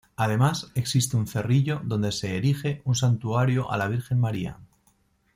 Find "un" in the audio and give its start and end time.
1.15-1.27, 2.85-2.95